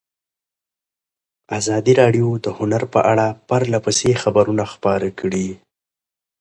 ازادي 1.59 1.93
راډیو 2.01 2.27
د 2.45 2.47
هنر 2.57 2.83
په 2.93 2.99
اړه 3.11 3.27
پرله 3.47 3.79
پسې 3.85 4.09
خبرونه 4.21 4.63
خپاره 4.73 5.07
کړي. 5.19 5.47